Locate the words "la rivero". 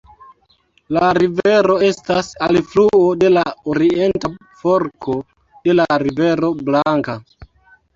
0.95-1.75, 5.81-6.57